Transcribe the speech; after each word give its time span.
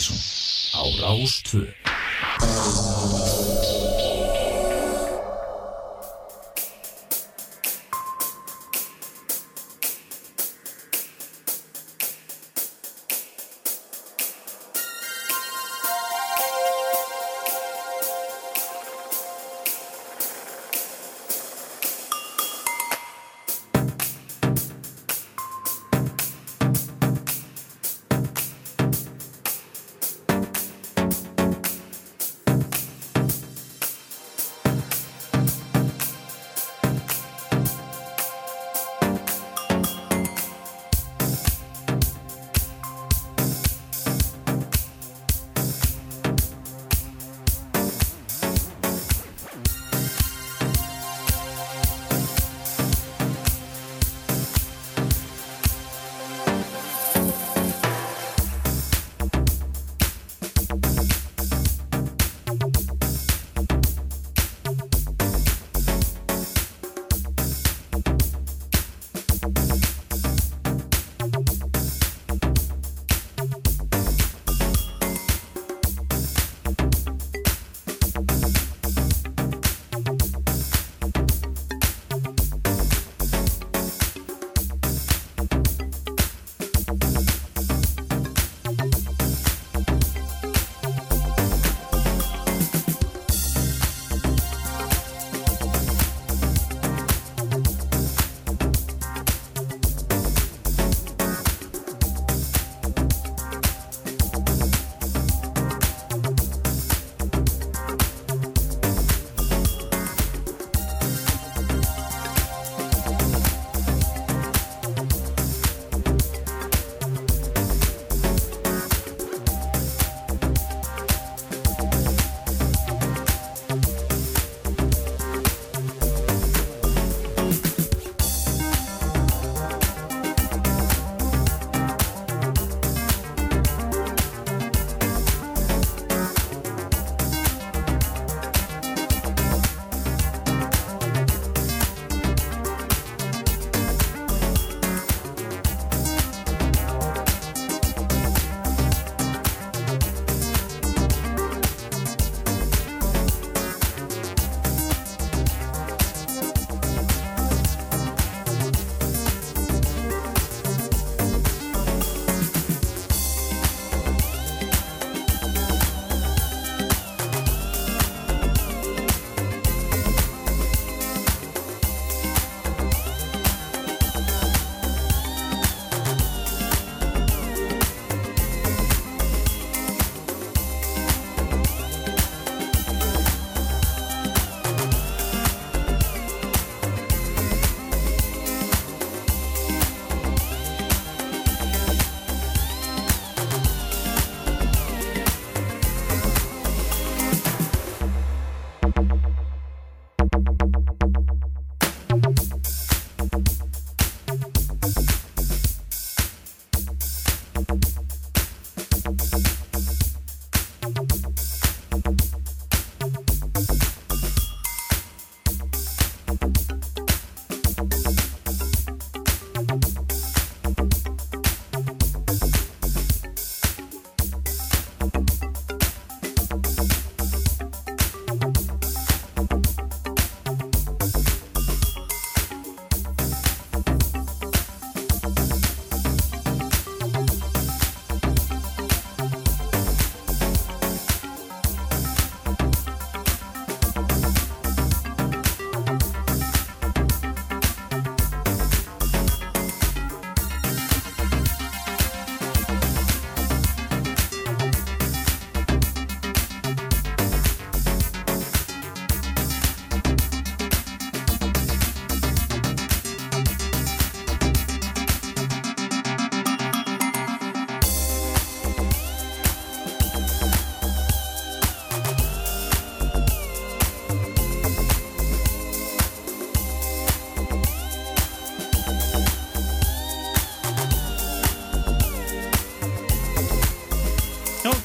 Partíson 0.00 0.16
á 0.72 0.80
Rástvö 1.02 1.68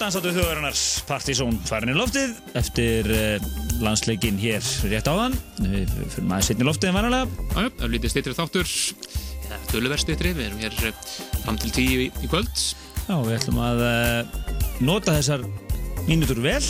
dansáttu 0.05 0.35
þjóðarinnar 0.35 0.79
Partizón 1.09 1.55
farin 1.65 1.89
í 1.89 1.95
loftið 1.97 2.35
eftir 2.59 3.07
uh, 3.09 3.45
landsleikin 3.81 4.37
hér 4.37 4.61
rétt 4.91 5.07
áðan 5.09 5.33
við 5.57 5.89
fyrir 6.13 6.27
maður 6.29 6.45
setni 6.45 6.67
loftið 6.67 6.91
en 6.91 6.97
vanalega 6.99 7.45
Já, 7.55 7.63
það 7.63 7.85
er 7.87 7.93
lítið 7.95 8.11
steytri 8.13 8.35
þáttur 8.37 8.73
eða 9.47 9.57
tölverð 9.71 10.03
steytri, 10.03 10.33
við 10.37 10.45
erum 10.51 10.61
hér 10.61 10.77
eh, 10.91 10.99
fram 11.41 11.57
til 11.61 11.71
tíu 11.73 12.03
í, 12.03 12.07
í 12.21 12.29
kvöld 12.29 12.53
Já, 13.07 13.15
við 13.15 13.33
ætlum 13.39 13.57
að 13.65 13.81
uh, 13.87 14.43
nota 14.85 15.15
þessar 15.17 15.47
mínútur 16.05 16.41
vel. 16.41 16.61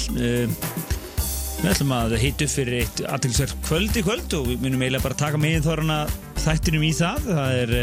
Við 1.55 1.69
ætlum 1.71 1.93
að 1.95 2.17
hitu 2.19 2.47
fyrir 2.51 2.85
eitt 2.85 3.03
aðtilsverð 3.07 3.55
kvöld 3.67 3.99
í 3.99 4.03
kvöld 4.03 4.35
og 4.35 4.47
við 4.51 4.63
munum 4.63 4.83
eiginlega 4.83 5.07
bara 5.09 5.19
taka 5.25 5.39
meginn 5.39 5.63
þorrana 5.63 6.01
þættinum 6.43 6.83
í 6.87 6.91
það. 6.95 7.29
Það 7.31 7.61
er 7.63 7.77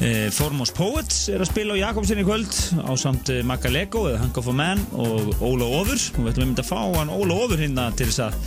uh, 0.00 0.26
Foremost 0.34 0.76
Poets 0.78 1.22
er 1.32 1.44
að 1.44 1.52
spila 1.52 1.76
á 1.76 1.82
Jakobsen 1.84 2.20
í 2.22 2.26
kvöld 2.26 2.50
á 2.80 2.92
samt 3.00 3.30
Magga 3.46 3.72
Lego 3.72 4.08
eða 4.10 4.24
Hang 4.24 4.42
of 4.42 4.50
a 4.50 4.56
Man 4.56 4.82
og 4.92 5.32
Óla 5.38 5.68
Ófur 5.68 5.96
og 5.96 6.24
við 6.24 6.32
ætlum 6.34 6.52
mynda 6.52 6.66
að 6.66 6.72
fá 6.72 6.80
hann 6.98 7.14
Óla 7.14 7.38
Ófur 7.44 7.62
hérna 7.62 7.90
til 7.96 8.10
þess 8.10 8.28
að 8.30 8.38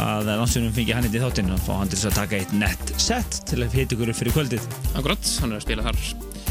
að 0.00 0.28
landsfjörnum 0.30 0.74
fengi 0.74 0.94
hann 0.94 1.06
í 1.06 1.10
þáttinn 1.12 1.50
og 1.52 1.62
fá 1.64 1.72
hann 1.80 1.90
til 1.90 1.98
þess 1.98 2.10
að 2.10 2.18
taka 2.20 2.38
eitt 2.38 2.52
nett 2.56 2.92
set 3.00 3.40
til 3.48 3.60
að 3.64 3.74
hita 3.76 3.96
ykkur 3.96 4.12
upp 4.12 4.18
fyrir 4.20 4.36
kvöldið. 4.36 4.68
Akkurat, 4.94 5.32
hann 5.42 5.52
er 5.52 5.58
að 5.58 5.66
spila 5.66 5.86
þar 5.88 5.98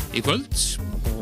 í 0.09 0.23
kvöld 0.25 0.65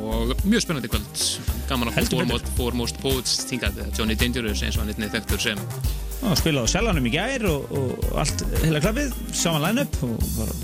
og 0.07 0.33
mjög 0.47 0.65
spennandi 0.65 0.91
kvöld. 0.91 1.23
Gaman 1.69 1.91
að 1.91 2.11
fór 2.15 2.47
Foremost 2.57 2.99
Poets 3.03 3.37
þingað 3.49 3.83
Johnny 3.97 4.17
Dangerous 4.19 4.63
eins 4.63 4.77
og 4.77 4.85
hann 4.85 4.93
einnig 4.95 5.13
þekktur 5.13 5.43
sem. 5.43 5.61
Spilaði 6.39 6.67
á 6.67 6.73
Sjallanum 6.73 7.07
í 7.07 7.13
gær 7.13 7.45
og, 7.51 7.69
og 7.77 8.07
allt 8.23 8.43
heila 8.63 8.81
klappið, 8.83 9.13
saman 9.35 9.63
line-up 9.67 9.99
og 10.07 10.17
bara 10.39 10.57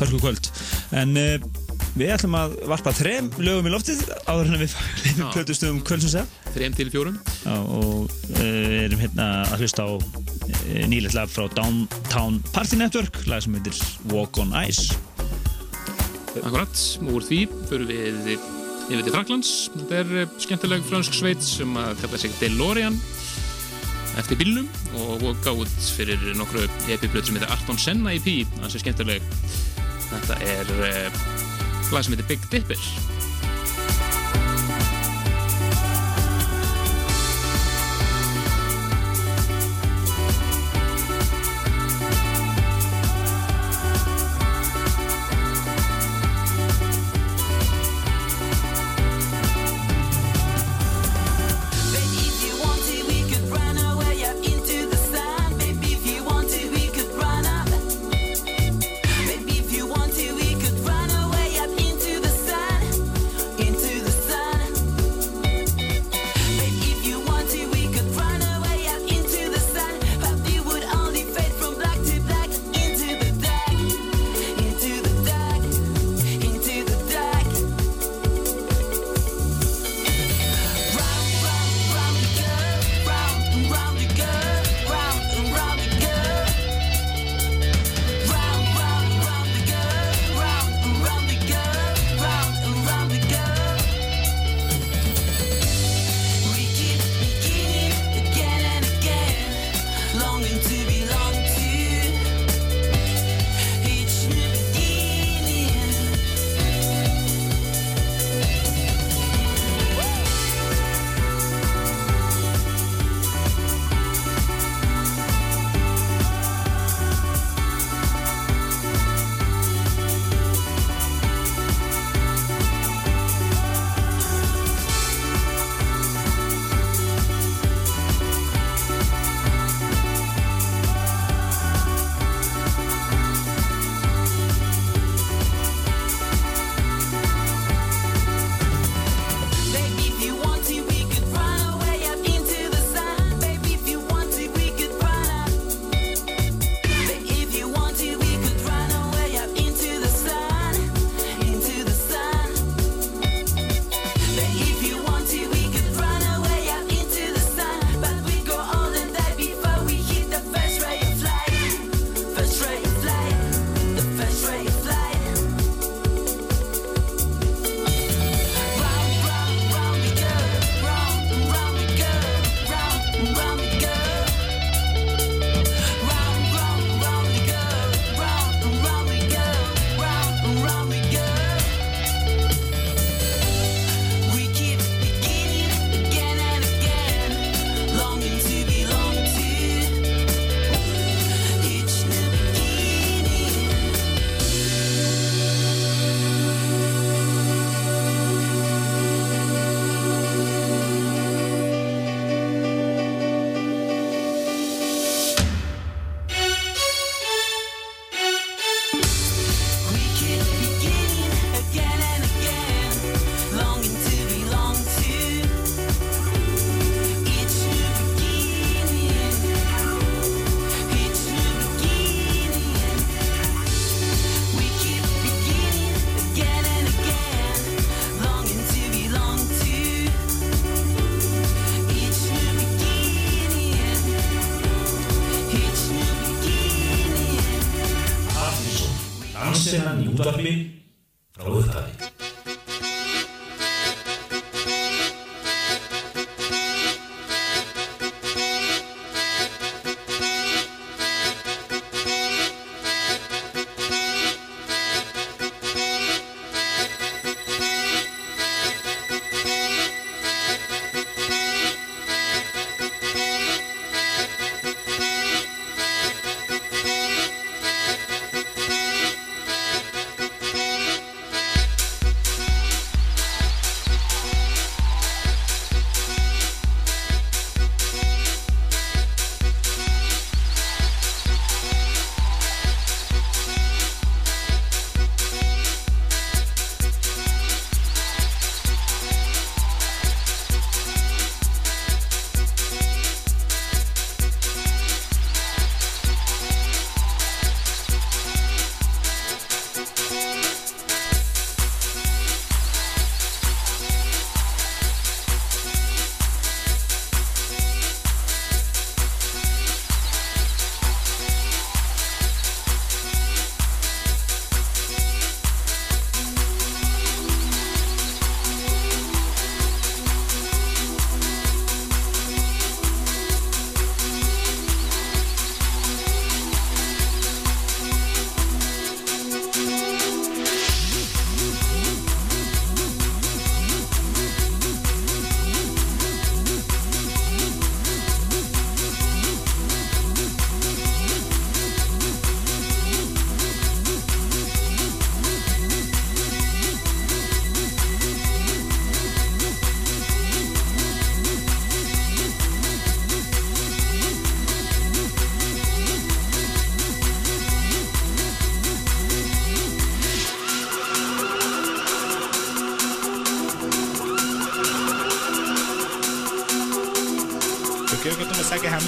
hörku 0.00 0.20
kvöld. 0.20 0.50
En 0.96 1.16
uh, 1.16 1.65
við 1.96 2.12
ætlum 2.14 2.36
að 2.38 2.56
varpa 2.70 2.92
þrem 2.96 3.30
lögum 3.40 3.68
í 3.68 3.72
loftið 3.72 4.02
áður 4.28 4.52
en 4.52 4.62
við 4.62 4.76
plötustum 5.34 5.80
kvöldsum 5.86 6.12
segja 6.12 6.52
þrem 6.56 6.76
til 6.76 6.88
fjórum 6.92 7.16
Já, 7.42 7.56
og 7.56 8.06
uh, 8.06 8.42
við 8.42 8.82
erum 8.84 9.04
hérna 9.04 9.30
að 9.46 9.64
hlusta 9.64 9.86
á 9.86 9.90
uh, 9.96 10.84
nýlegt 10.92 11.16
lag 11.16 11.32
frá 11.32 11.48
Downtown 11.56 12.42
Party 12.52 12.78
Network 12.80 13.22
lag 13.30 13.44
sem 13.44 13.56
heitir 13.56 13.80
Walk 14.12 14.38
on 14.42 14.52
Ice 14.66 14.94
Akkurat, 16.44 16.76
úr 17.08 17.24
því 17.24 17.46
fyrir 17.70 17.88
við 17.88 18.36
yfir 18.86 19.02
til 19.06 19.14
Fraklands. 19.14 19.52
Þetta 19.74 19.98
er 20.02 20.12
eh, 20.22 20.34
skemmtileg 20.42 20.84
fransk 20.86 21.16
sveit 21.16 21.42
sem 21.44 21.72
að 21.80 21.96
kalla 22.02 22.20
sig 22.22 22.34
DeLorean 22.40 22.98
eftir 24.20 24.38
bílnum 24.40 24.68
og 25.02 25.26
gáð 25.44 25.66
fyrir 25.96 26.22
nokkru 26.38 26.64
epiplöð 26.92 27.28
sem 27.28 27.36
heitir 27.36 27.52
Arton 27.52 27.80
Senna 27.80 28.14
EP, 28.16 28.46
það 28.56 28.72
sé 28.72 28.84
skemmtileg. 28.84 29.26
Þetta 30.06 30.38
er 30.46 30.72
uh, 30.76 31.45
lag 31.92 32.04
sem 32.04 32.12
heitir 32.14 32.26
Big 32.26 32.50
Dipper. 32.50 32.78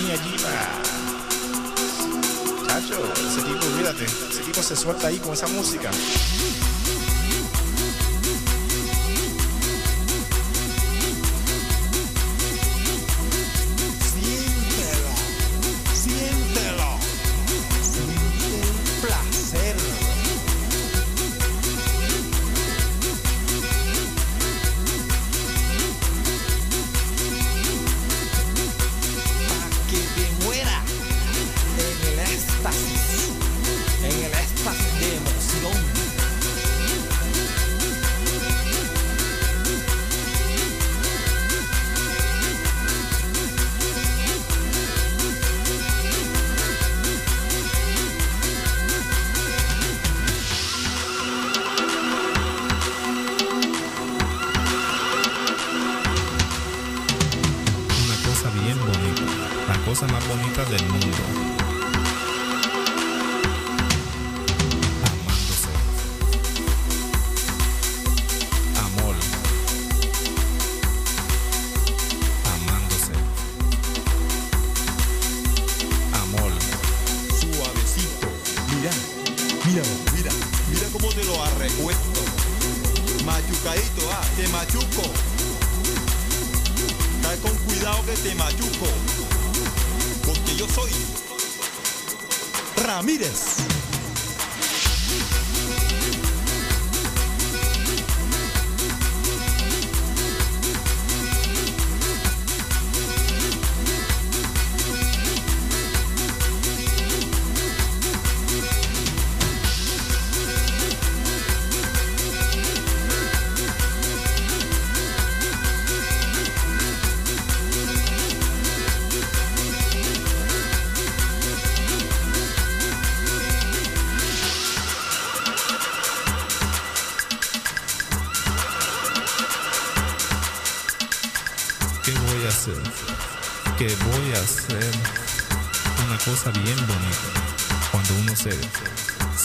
Allí 0.06 0.36
para... 0.42 0.82
Chacho, 2.66 3.02
ese 3.14 3.42
tipo, 3.42 3.66
olvídate, 3.66 4.04
ese 4.04 4.42
tipo 4.42 4.62
se 4.62 4.76
suelta 4.76 5.08
ahí 5.08 5.18
con 5.18 5.32
esa 5.32 5.46
música. 5.48 5.90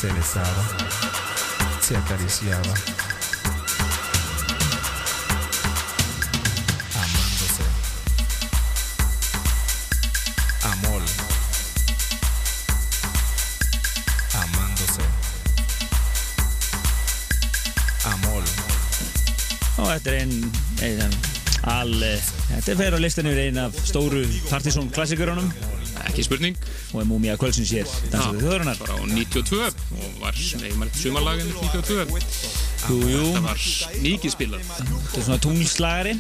Se 0.03 0.12
besaba, 0.12 0.63
se 1.79 1.95
acariciaba. 1.95 2.74
Amándose. 7.03 7.63
Amor. 10.63 11.01
Amándose. 14.41 15.01
Amor. 18.03 18.43
Og 19.77 19.88
þetta 19.88 20.10
er 20.10 20.17
einn 20.19 20.51
ein, 20.83 21.15
al, 21.63 21.95
eh, 22.03 22.19
þetta 22.50 22.75
er 22.75 22.75
fyrir 22.75 23.00
á 23.00 23.00
listinu 23.00 23.31
yfir 23.31 23.45
einn 23.45 23.63
af 23.69 23.79
stóru 23.88 24.27
Partizón 24.51 24.91
klassikörunum 24.91 25.48
Ekki 26.10 26.24
spurning. 26.27 26.57
Og 26.93 27.01
er 27.01 27.07
múmia 27.09 27.35
kvöldsins 27.41 27.73
hér. 27.73 27.89
Dansaði 28.13 28.43
þjóðurinnar 28.43 28.79
Bara 28.79 28.95
á 28.95 29.00
92 29.09 29.59
og 29.65 30.17
var, 30.21 30.39
nei, 30.62 30.71
maður 30.79 31.00
sumarlagin 31.01 31.51
92. 31.57 32.05
Jú, 32.88 32.97
jú, 33.09 33.23
Það 33.33 33.47
var 33.47 33.62
mikið 34.03 34.35
spilað. 34.35 34.65
þetta 34.77 35.21
er 35.21 35.27
svona 35.27 35.43
tunglslagari. 35.47 36.15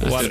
Og 0.00 0.14
var, 0.14 0.30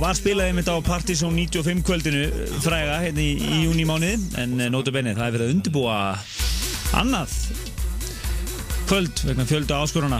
var 0.00 0.16
spilaði 0.16 0.54
mitt 0.56 0.70
á 0.72 0.76
Partizón 0.86 1.36
95 1.36 1.82
kvöldinu 1.84 2.22
eh, 2.26 2.54
fræga 2.64 3.00
hérna 3.04 3.20
í, 3.22 3.32
í 3.36 3.64
júni 3.66 3.84
mánuði. 3.88 4.16
En 4.40 4.56
eh, 4.60 4.70
nota 4.72 4.94
benni 4.94 5.12
það 5.14 5.26
er 5.28 5.36
verið 5.36 5.50
að 5.50 5.56
undirbúa 5.58 5.98
annað 6.96 7.34
kvöld 8.88 9.22
vegna 9.24 9.44
fjöldu 9.48 9.76
áskoruna 9.78 10.18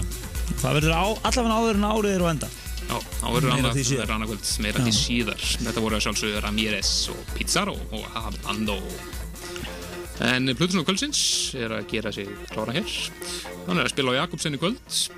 það 0.62 0.76
verður 0.78 0.94
á, 0.97 1.04
allavega 1.28 1.56
áður 1.59 1.78
en 1.80 1.88
árið 1.88 2.14
er 2.14 2.25
á 2.25 2.28
enda 2.32 2.49
Já, 2.93 2.99
þá 3.23 3.27
verður 3.33 3.55
það 3.73 3.93
er 4.05 4.11
annað 4.13 4.31
kvöld, 4.33 4.49
meira 4.67 4.83
því 4.85 4.93
síðar. 4.99 5.45
Þetta 5.65 5.83
voru 5.87 5.97
að 5.97 6.05
sjálfsögðu 6.07 6.43
Ramírez 6.45 6.91
og 7.15 7.21
Pizarro 7.39 7.75
og 7.97 8.05
Habando. 8.13 8.77
En 10.23 10.53
Plutusnóð 10.55 10.85
kvöldsins 10.91 11.21
er 11.59 11.73
að 11.79 11.87
gera 11.91 12.13
sig 12.15 12.29
klára 12.53 12.75
hér. 12.77 12.93
Hann 13.67 13.81
er 13.81 13.87
að 13.89 13.95
spila 13.95 14.13
á 14.15 14.21
Jakobsen 14.23 14.59
í 14.59 14.61
kvöld 14.61 15.09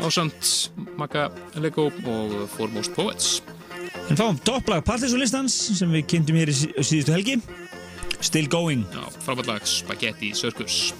ásamt 0.00 0.70
Maka 0.96 1.26
Lego 1.60 1.90
og 2.08 2.48
Foremost 2.54 2.94
Poets. 2.96 3.42
en 4.08 4.16
fáum 4.16 4.38
topplag 4.40 4.80
Partizón 4.86 5.20
listans 5.20 5.52
sem 5.76 5.90
við 5.92 6.06
kynntum 6.08 6.38
hér 6.40 6.48
í 6.48 6.54
sí- 6.56 6.72
síðustu 6.80 7.12
helgi 7.12 7.36
Still 8.24 8.48
Going 8.48 8.86
Já, 8.94 9.04
frábært 9.26 9.46
lag 9.52 9.66
Spaghetti 9.68 10.32
Circus. 10.34 10.94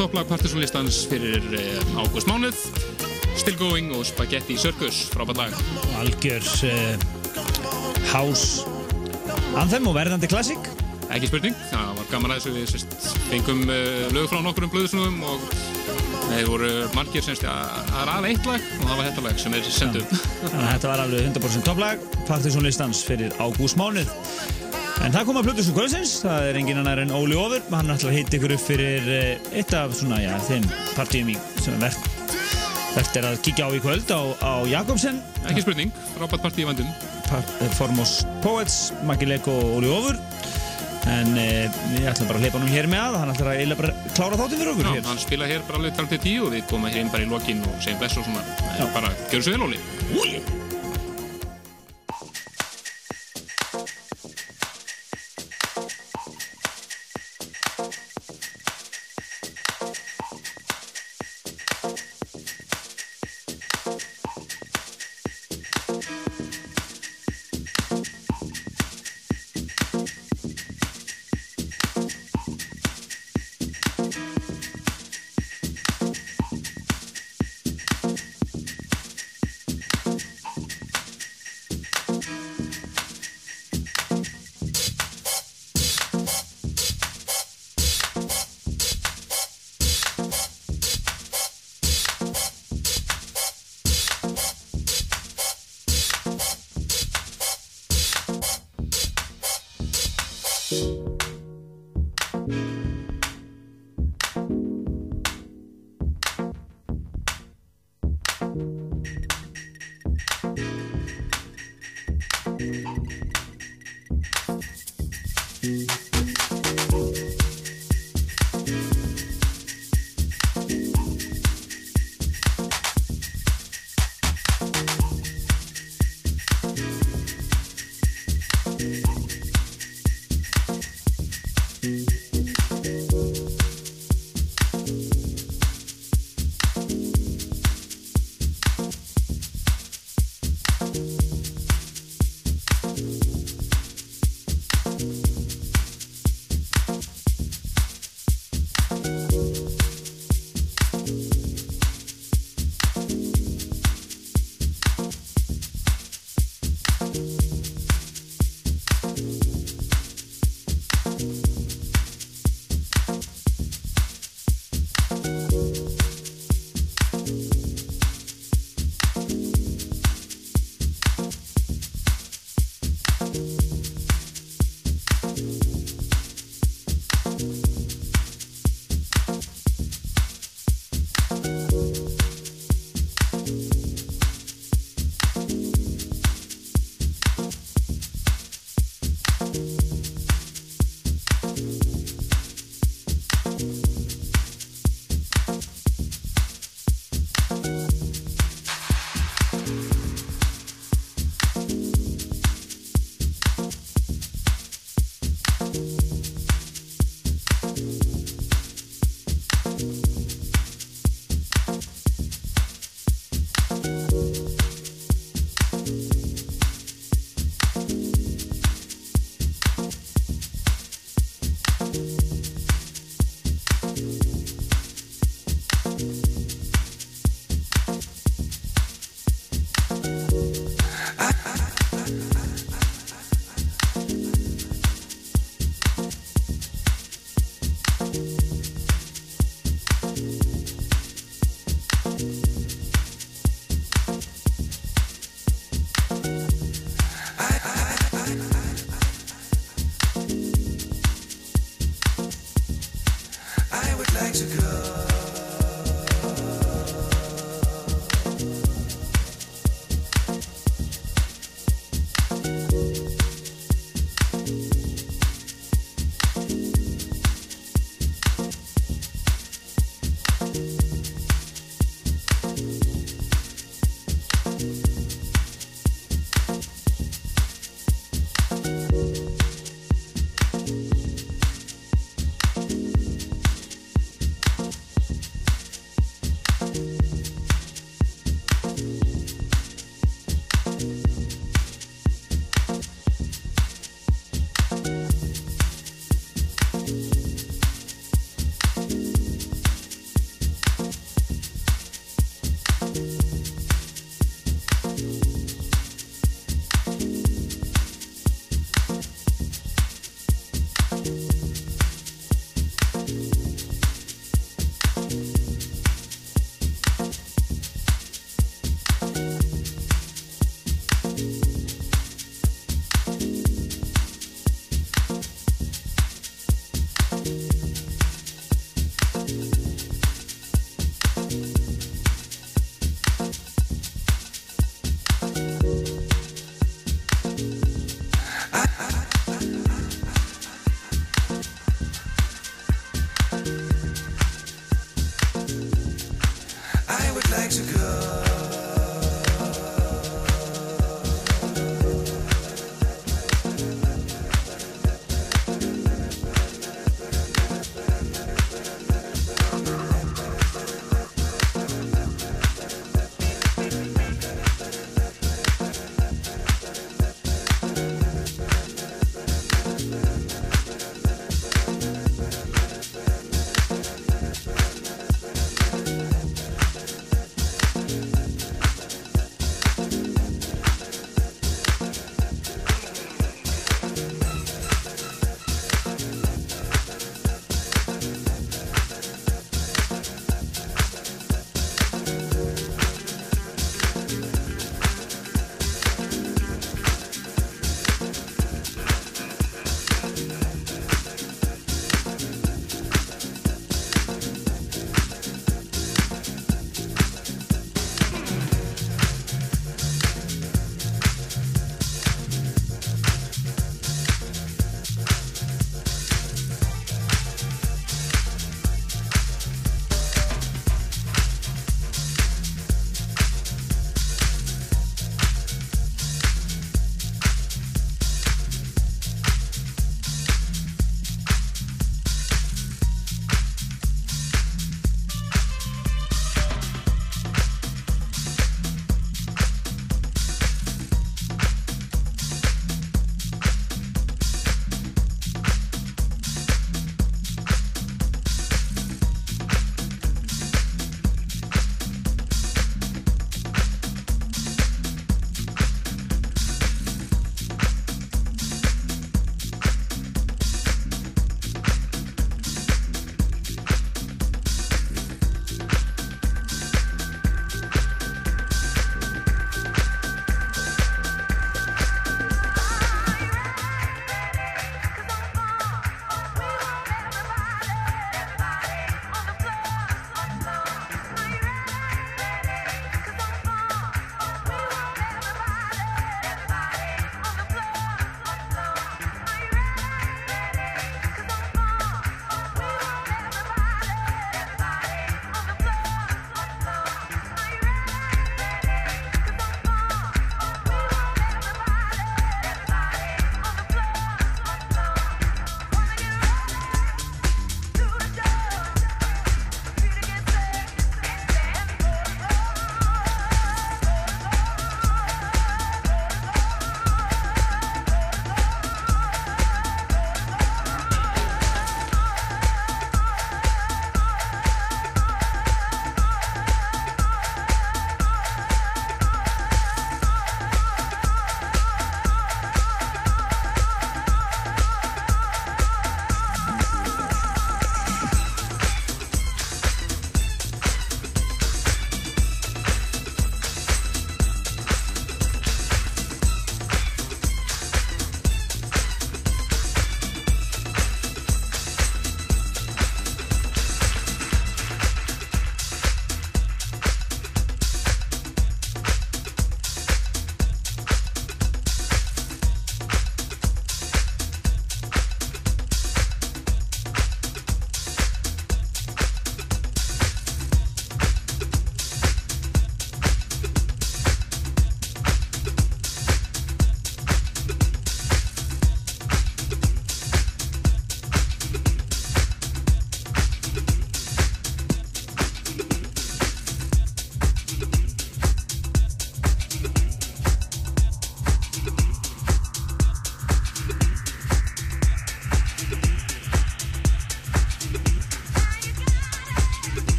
Topplag 0.00 0.30
partysónlistans 0.30 1.02
fyrir 1.10 1.44
eh, 1.52 1.98
ágúst 2.00 2.24
mánuð. 2.24 2.56
Still 3.36 3.56
Going 3.60 3.90
og 3.92 4.06
Spaghetti 4.08 4.56
Circus 4.56 5.02
frábært 5.12 5.36
lag 5.36 5.56
algjör 6.00 6.46
uh, 6.64 7.04
house 8.08 8.64
anthem 9.60 9.90
og 9.90 9.98
verðandi 9.98 10.30
klassík. 10.30 10.70
Ekki 11.12 11.28
spurning, 11.28 11.58
það 11.68 11.92
var 11.98 12.08
gaman 12.14 12.32
að 12.32 12.40
þessu. 12.40 12.54
Við 12.56 12.72
sérst, 12.72 12.96
fengum 13.28 13.60
uh, 13.68 14.08
lög 14.16 14.30
frá 14.32 14.40
nokkurum 14.46 14.72
blöðusnúðum 14.72 15.20
og 15.28 15.44
þeir 16.30 16.48
voru 16.48 16.72
margir 16.94 17.24
semst, 17.26 17.44
að 17.44 18.12
aðeins 18.14 18.30
eitt 18.30 18.48
lag 18.48 18.66
og 18.78 18.84
það 18.86 18.96
var 18.96 19.06
þetta 19.08 19.24
lag 19.26 19.40
sem 19.42 19.56
er 19.56 19.70
senduð 19.74 20.12
þetta 20.46 20.90
var 20.92 21.02
alveg 21.04 21.26
100% 21.26 21.66
topplag 21.66 22.04
Partiðsson 22.28 22.66
listans 22.66 23.02
fyrir 23.06 23.34
ágúst 23.42 23.78
mánuð 23.80 24.12
en 25.00 25.14
það 25.14 25.24
kom 25.28 25.38
að 25.40 25.46
Plutusson 25.48 25.76
Kvölsins 25.76 26.12
það 26.24 26.48
er 26.50 26.58
engin 26.60 26.80
annar 26.82 27.00
en 27.02 27.12
Óli 27.16 27.36
Ófur 27.38 27.62
hann 27.72 27.92
ætlar 27.94 28.12
að 28.12 28.18
hitta 28.18 28.36
ykkur 28.38 28.54
upp 28.56 28.64
fyrir 28.64 29.06
eh, 29.16 29.52
eitt 29.56 29.72
af 29.76 29.94
svona, 29.96 30.18
já, 30.22 30.34
þeim 30.48 30.66
partíum 30.96 31.32
í 31.34 31.38
sem 31.62 31.78
verð 31.82 32.08
Þetta 32.90 33.20
er 33.20 33.26
að 33.28 33.36
kíkja 33.46 33.66
á 33.66 33.70
í 33.70 33.78
kvöld 33.78 34.08
á, 34.10 34.18
á 34.42 34.52
Jakobsen. 34.66 35.20
Ekki 35.46 35.62
spurning, 35.62 35.92
frábært 36.16 36.42
partí 36.42 36.64
í 36.64 36.66
vandum 36.66 36.88
Par- 37.28 37.46
eh, 37.62 37.68
Formos 37.78 38.16
Poets, 38.42 38.80
Maggi 39.06 39.28
Lego 39.30 39.54
og 39.62 39.76
Óli 39.78 39.92
Ófur 39.94 40.18
en 41.10 41.30
e, 41.40 41.44
við 41.94 42.08
ætlum 42.10 42.28
bara 42.28 42.36
að 42.36 42.42
hleypa 42.44 42.58
hann 42.60 42.72
hér 42.74 42.88
með 42.92 43.04
að 43.06 43.14
hann 43.22 43.30
ætlar 43.32 43.48
að 43.54 43.60
eiginlega 43.62 43.80
bara 43.80 44.10
klára 44.18 44.36
þáttinn 44.36 44.60
fyrir 44.60 44.72
okkur 44.74 44.88
Já, 44.90 44.92
hér. 44.98 45.06
hann 45.08 45.22
spila 45.22 45.48
hér 45.48 45.62
bara 45.64 45.80
alveg 45.80 45.94
12 45.96 46.10
til 46.12 46.20
10 46.26 46.42
og 46.44 46.52
við 46.52 46.66
komum 46.68 46.90
hér 46.92 47.00
inn 47.00 47.12
bara 47.14 47.24
í 47.24 47.30
lokin 47.30 47.62
og 47.70 47.78
segjum 47.80 48.02
bless 48.02 48.18
og 48.20 48.26
svona. 48.28 48.42
Já. 48.76 48.84
bara, 48.92 49.14
gjör 49.32 49.46
svo 49.46 49.54
vel 49.56 49.64
Óli 49.70 49.80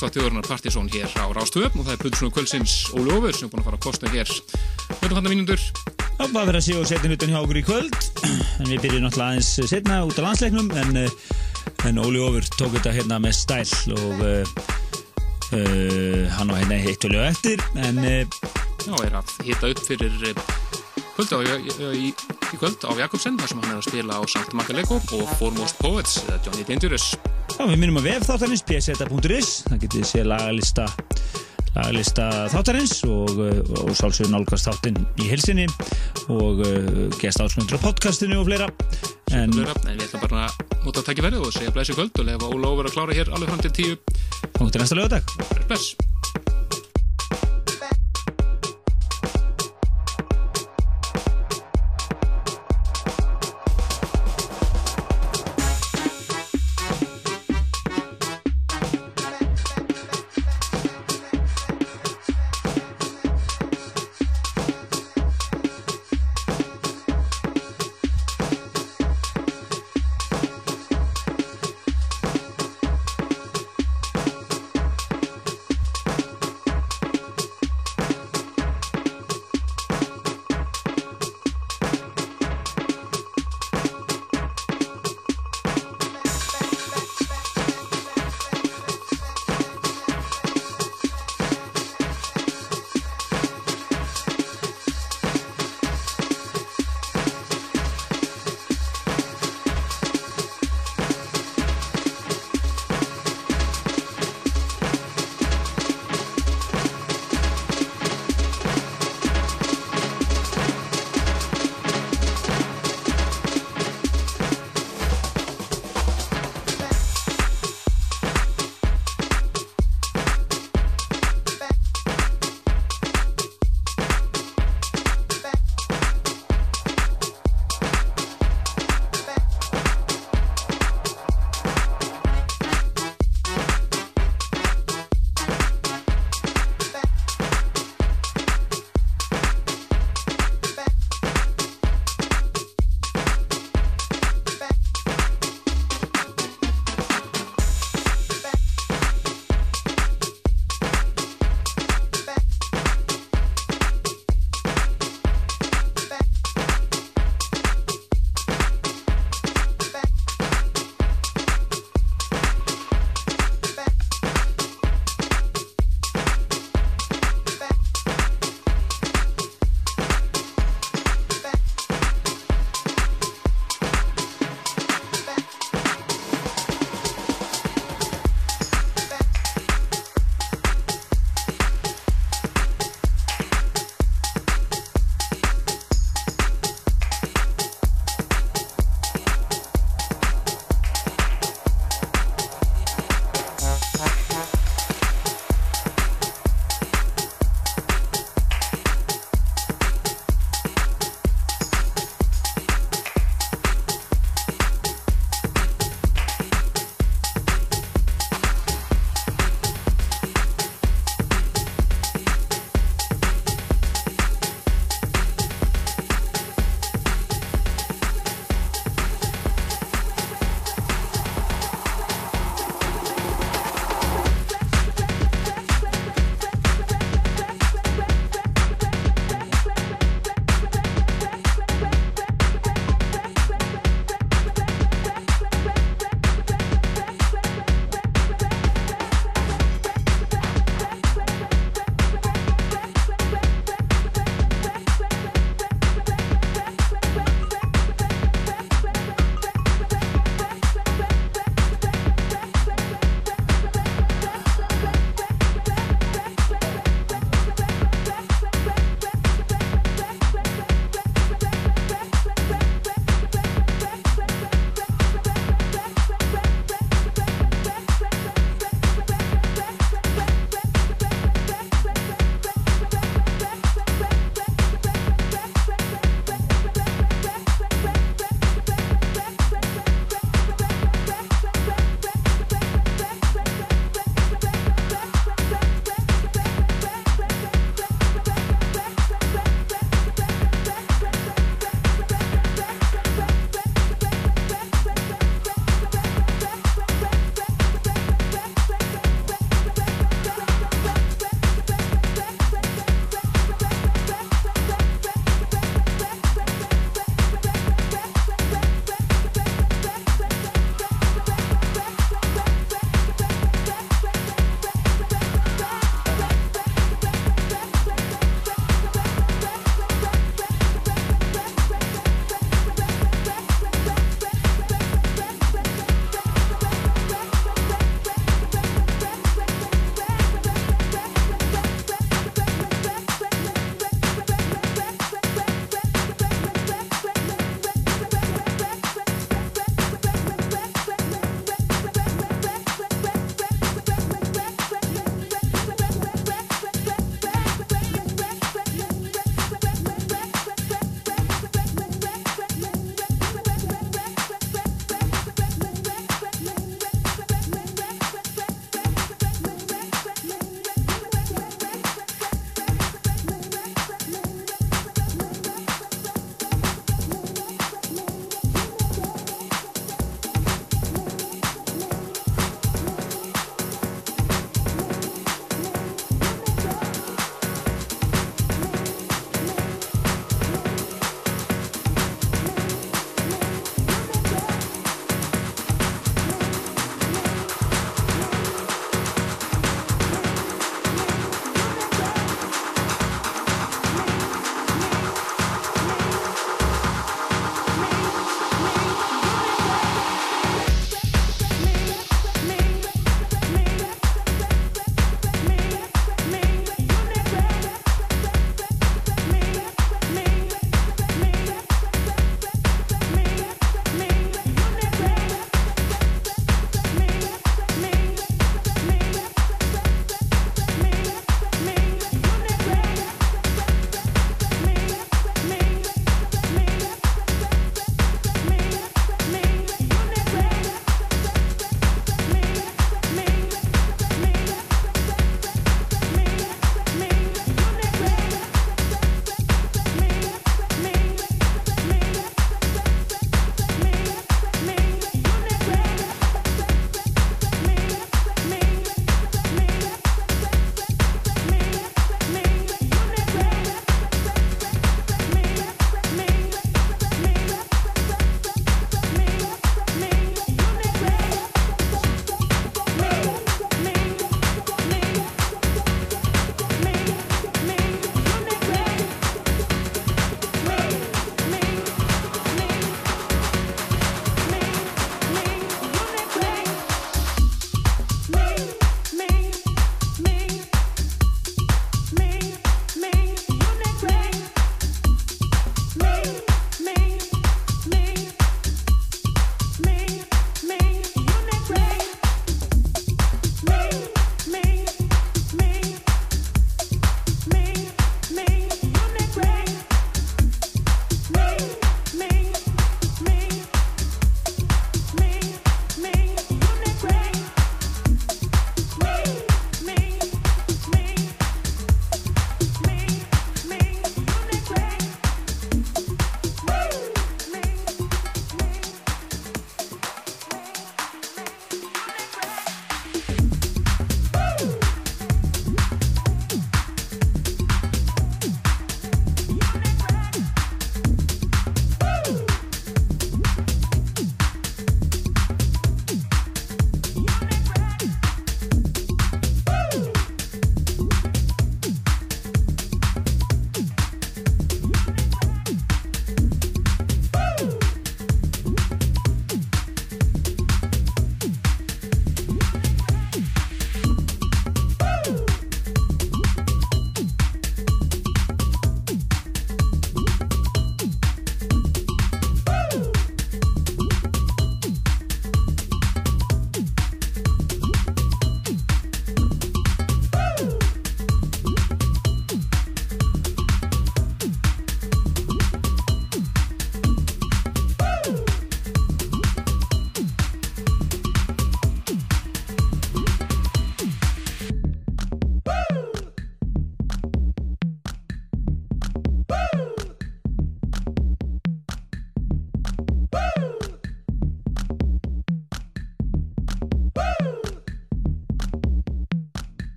á 0.00 0.08
Danstátt 0.08 0.16
þjóðurnar 0.16 0.46
Partizón 0.48 0.86
hér 0.88 1.12
á 1.20 1.28
Rástöðum 1.28 1.74
og 1.76 1.84
það 1.84 2.04
er 2.08 2.24
og 2.24 2.30
Kvölsins 2.32 2.74
Óli 2.96 3.10
Ófur 3.12 3.34
sem 3.36 3.44
er 3.44 3.50
búin 3.52 3.60
að 3.60 3.66
fara 3.66 3.76
að 3.76 3.82
kosta 3.84 4.08
hér 4.08 4.30
Þetta 4.30 5.08
fann 5.12 5.18
það 5.18 5.26
mínundur 5.28 5.60
Já, 5.60 6.24
bara 6.32 6.46
verið 6.48 6.56
að 6.56 6.64
sé 6.64 6.76
og 6.80 6.86
setja 6.88 7.10
utan 7.12 7.32
hjá 7.34 7.38
okkur 7.40 7.58
í 7.60 7.62
kvöld. 7.66 7.98
En 8.24 8.70
við 8.70 8.80
byrjum 8.80 9.04
náttúrulega 9.04 9.26
aðeins 9.34 9.50
setna 9.68 9.98
út 10.08 10.16
á 10.16 10.24
landsleiknum 10.24 10.70
en, 10.80 10.96
eh, 11.02 11.84
en 11.90 12.00
Óli 12.00 12.22
Ófur 12.24 12.48
tók 12.56 12.72
þetta 12.78 12.94
hérna 12.96 13.18
með 13.20 13.36
stæl 13.36 13.92
og 13.98 14.22
uh, 14.24 14.54
uh, 15.52 16.24
hann 16.38 16.48
var 16.48 16.62
hérna 16.62 16.78
heitt 16.80 17.04
og 17.04 17.12
lög 17.12 17.26
eftir 17.34 17.64
en 17.76 18.00
uh, 18.00 18.22
Já, 18.86 18.94
er 19.04 19.18
að 19.20 19.34
hita 19.50 19.74
upp 19.74 19.82
fyrir 19.84 20.30
eh, 20.30 20.40
kvöld 21.18 21.36
á, 21.36 21.38
í, 21.92 22.08
í, 22.08 22.56
kvöld 22.56 22.88
á 22.88 22.96
Jakobsen 23.04 23.36
þar 23.36 23.52
sem 23.52 23.60
hann 23.60 23.74
er 23.74 23.82
að 23.82 23.90
spila 23.90 24.16
á 24.16 24.22
Sankt 24.32 24.56
Makaleko 24.56 24.96
og 24.96 25.36
Foremost 25.36 25.76
Poets 25.84 26.22
Johnny 26.46 26.64
Dangerous 26.64 27.12
já, 27.60 27.68
við 27.68 27.80
minnum 27.82 28.00
að 28.00 28.08
vef 28.08 28.26
þáttarins 28.28 28.62
pseta.is, 28.64 29.52
það 29.68 29.80
getið 29.84 30.04
sé 30.08 30.24
lagalista 30.24 30.86
lagalista 31.74 32.26
þáttarins 32.50 32.96
og, 33.06 33.36
uh, 33.36 33.60
og 33.84 33.92
sálsögur 33.98 34.32
nálgast 34.32 34.68
þáttinn 34.70 34.98
í 35.20 35.28
hilsinni 35.30 35.68
og 36.32 36.64
uh, 36.64 37.06
gest 37.20 37.42
áskundur 37.44 37.78
á 37.78 37.84
podcastinu 37.84 38.40
og 38.40 38.48
fleira. 38.48 38.70
En 39.30 39.52
en, 39.52 39.62
en 39.62 39.94
við 39.94 40.06
ætlum 40.08 40.24
bara 40.26 40.48
að 40.48 40.84
nota 40.86 41.04
að 41.04 41.10
takja 41.12 41.26
verið 41.28 41.46
og 41.46 41.54
segja 41.54 41.74
blessi 41.76 41.94
kvöld 41.94 42.16
og 42.16 42.30
lefa 42.32 42.50
Óla 42.50 42.72
Ófur 42.72 42.90
að 42.90 42.96
klára 42.96 43.18
hér 43.20 43.34
alveg 43.34 43.52
fram 43.52 43.66
til 43.66 43.76
tíu. 43.76 43.98
Komum 44.56 44.72
til 44.72 44.82
næsta 44.82 44.98
lögadag 44.98 45.36
Bless 45.68 45.99